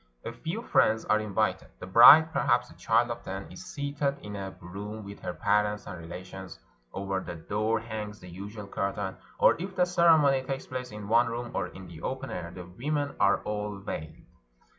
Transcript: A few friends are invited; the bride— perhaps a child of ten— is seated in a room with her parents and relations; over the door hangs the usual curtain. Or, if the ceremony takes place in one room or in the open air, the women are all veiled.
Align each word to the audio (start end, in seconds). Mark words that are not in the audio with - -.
A 0.25 0.33
few 0.33 0.63
friends 0.63 1.05
are 1.05 1.19
invited; 1.19 1.67
the 1.77 1.85
bride— 1.85 2.33
perhaps 2.33 2.71
a 2.71 2.73
child 2.73 3.11
of 3.11 3.21
ten— 3.21 3.45
is 3.51 3.63
seated 3.63 4.17
in 4.23 4.35
a 4.35 4.49
room 4.59 5.03
with 5.05 5.19
her 5.19 5.35
parents 5.35 5.85
and 5.85 5.99
relations; 5.99 6.57
over 6.91 7.19
the 7.19 7.35
door 7.35 7.79
hangs 7.79 8.19
the 8.19 8.27
usual 8.27 8.65
curtain. 8.65 9.15
Or, 9.37 9.55
if 9.61 9.75
the 9.75 9.85
ceremony 9.85 10.41
takes 10.41 10.65
place 10.65 10.91
in 10.91 11.07
one 11.07 11.27
room 11.27 11.51
or 11.53 11.67
in 11.67 11.85
the 11.85 12.01
open 12.01 12.31
air, 12.31 12.49
the 12.49 12.65
women 12.65 13.15
are 13.19 13.43
all 13.43 13.77
veiled. 13.77 14.15